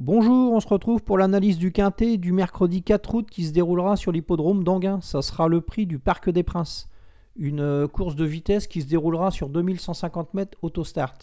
[0.00, 3.96] Bonjour, on se retrouve pour l'analyse du quintet du mercredi 4 août qui se déroulera
[3.96, 5.00] sur l'hippodrome d'Anguin.
[5.00, 6.88] Ça sera le prix du Parc des Princes.
[7.34, 11.18] Une euh, course de vitesse qui se déroulera sur 2150 mètres autostart.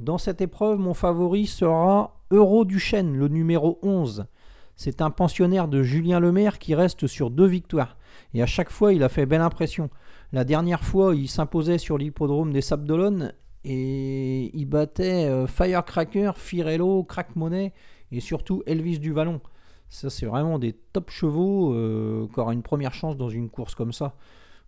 [0.00, 4.26] Dans cette épreuve, mon favori sera Euro Duchesne, le numéro 11.
[4.74, 7.96] C'est un pensionnaire de Julien Lemaire qui reste sur deux victoires.
[8.34, 9.90] Et à chaque fois, il a fait belle impression.
[10.32, 13.32] La dernière fois, il s'imposait sur l'hippodrome des Sables
[13.64, 17.72] et il battait euh, Firecracker, Firello, Crack Money
[18.12, 19.40] et surtout Elvis du Vallon.
[19.88, 23.74] Ça, c'est vraiment des top chevaux euh, qui aura une première chance dans une course
[23.74, 24.14] comme ça.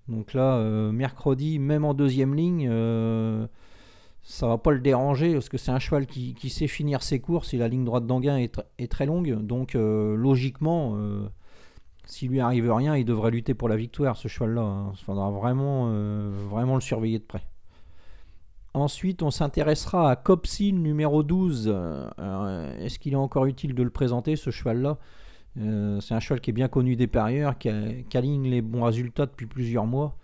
[0.08, 3.46] Donc là, euh, mercredi, même en deuxième ligne, euh,
[4.22, 7.52] ça va pas le déranger parce que c'est un cheval qui, sait finir ses courses
[7.54, 9.34] et la ligne droite d'Anguin est, très longue.
[9.42, 10.96] Donc logiquement,
[12.06, 14.62] s'il lui arrive rien, il devrait lutter pour la victoire, ce cheval-là.
[14.62, 14.92] Il hein.
[15.04, 15.90] faudra vraiment,
[16.50, 17.42] vraiment le surveiller de près.
[18.72, 21.64] Ensuite, on s'intéressera à Copsil numéro 12.
[21.68, 24.98] Euh, est-ce qu'il est encore utile de le présenter, ce cheval-là?
[25.58, 29.26] Euh, C'est un cheval qui est bien connu des parieurs, qui, aligne les bons résultats
[29.26, 30.16] depuis plusieurs mois.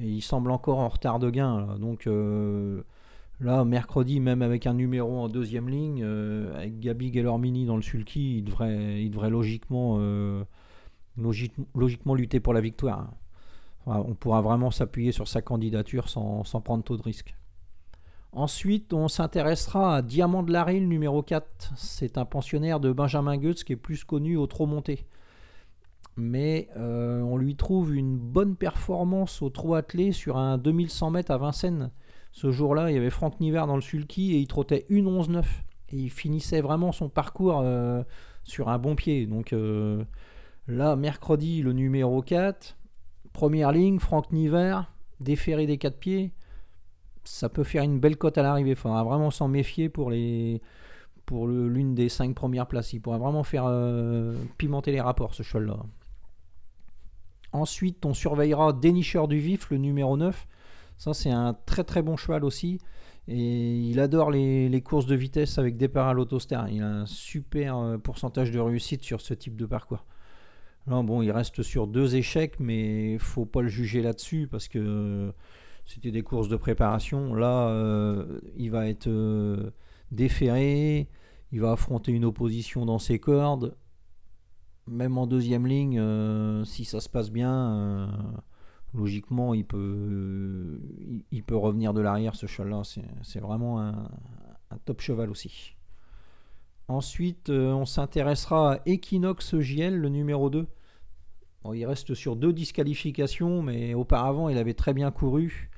[0.00, 1.76] Et il semble encore en retard de gain.
[1.78, 2.82] Donc euh,
[3.40, 6.02] là, mercredi, même avec un numéro en deuxième ligne,
[6.56, 9.98] avec Gabi Gellormini dans le sulky, il devrait, il devrait logiquement,
[12.16, 13.12] lutter pour la victoire.
[13.86, 17.36] on pourra vraiment s'appuyer sur sa candidature sans, sans prendre trop de risques.
[18.34, 21.74] Ensuite, on s'intéressera à Diamant de Larille numéro 4.
[21.76, 25.04] C'est un pensionnaire de Benjamin Goetz qui est plus connu au trop monté.
[26.16, 31.30] Mais euh, on lui trouve une bonne performance au trot attelé sur un 2100 mètres
[31.30, 31.90] à Vincennes.
[32.32, 35.44] Ce jour-là, il y avait Franck Nivard dans le sulky et il trottait 1.11.9.
[35.90, 38.02] Et il finissait vraiment son parcours euh,
[38.44, 39.26] sur un bon pied.
[39.26, 40.04] Donc euh,
[40.68, 42.78] là, mercredi, le numéro 4.
[43.34, 46.32] Première ligne, Franck Nivard, déféré des 4 pieds
[47.24, 48.70] ça peut faire une belle cote à l'arrivée.
[48.70, 50.60] Il faudra vraiment s'en méfier pour les
[51.26, 52.92] pour l'une des cinq premières places.
[52.92, 55.76] Il pourra vraiment faire euh, pimenter les rapports, ce cheval-là.
[57.52, 60.48] Ensuite, on surveillera Dénicheur du Vif, le numéro 9.
[60.98, 62.80] Ça, c'est un très très bon cheval aussi.
[63.28, 66.68] Et il adore les, courses de vitesse avec départ à l'autostar.
[66.68, 70.04] Il a un super euh, pourcentage de réussite sur ce type de parcours.
[70.88, 75.32] Là, bon, il reste sur deux échecs, mais faut pas le juger là-dessus parce que
[75.92, 77.34] c'était des courses de préparation.
[77.34, 79.70] Là, euh, il va être euh,
[80.10, 81.08] déféré,
[81.50, 83.76] il va affronter une opposition dans ses cordes.
[84.86, 88.10] Même en deuxième ligne, euh, si ça se passe bien,
[88.94, 90.80] logiquement, il peut,
[91.30, 92.82] il, peut revenir de l'arrière, ce cheval-là.
[93.22, 94.08] C'est vraiment un,
[94.86, 95.76] top cheval aussi.
[96.88, 100.66] Ensuite, on s'intéressera à Equinox JL, le numéro 2.
[101.74, 105.70] il reste sur deux disqualifications, mais auparavant, il avait très bien couru.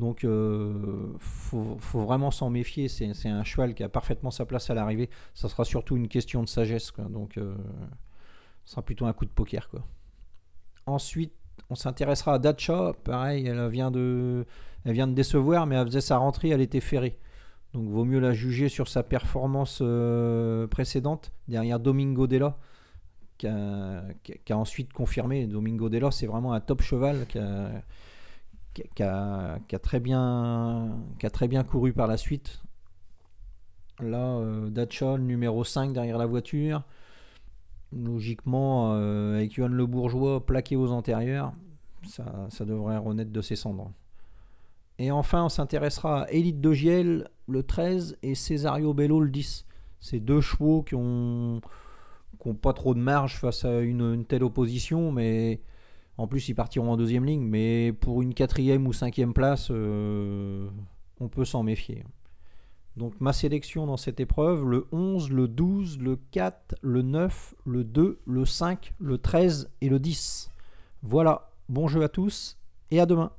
[0.00, 2.88] Donc, euh, faut, vraiment s'en méfier.
[2.88, 5.10] C'est un cheval qui a parfaitement sa place à l'arrivée.
[5.34, 6.90] Ça sera surtout une question de sagesse.
[7.10, 7.54] Donc, euh,
[8.64, 9.68] ce sera plutôt un coup de poker.
[10.86, 11.34] Ensuite,
[11.68, 12.94] on s'intéressera à Dacha.
[13.04, 14.46] Pareil, elle vient, de,
[14.84, 17.18] décevoir, mais elle faisait sa rentrée, elle était ferrée.
[17.74, 22.56] Donc, vaut mieux la juger sur sa performance euh, précédente, derrière Domingo Della,
[23.36, 24.02] qui a,
[24.52, 25.46] ensuite confirmé.
[25.46, 27.26] Domingo Della, c'est vraiment un top cheval
[28.72, 32.62] qui a, très bien, couru par la suite.
[34.00, 36.82] Là, euh, numéro 5 derrière la voiture.
[37.92, 41.52] Logiquement, euh, avec Yohan Le Bourgeois plaqué aux antérieurs,
[42.06, 43.90] ça, ça, devrait renaître de ses cendres.
[44.98, 49.66] Et enfin, on s'intéressera à Elite de Giel, le 13, et Cesario Bello, le 10.
[49.98, 51.60] Ces deux chevaux qui ont,
[52.42, 55.60] qui pas trop de marge face à une telle opposition, mais
[56.20, 60.68] en plus, ils partiront en deuxième ligne, mais pour une quatrième ou cinquième place, euh,
[61.18, 62.04] on peut s'en méfier.
[62.98, 67.84] Donc ma sélection dans cette épreuve, le 11, le 12, le 4, le 9, le
[67.84, 70.50] 2, le 5, le 13 et le 10.
[71.02, 72.58] Voilà, bon jeu à tous
[72.90, 73.32] et à demain.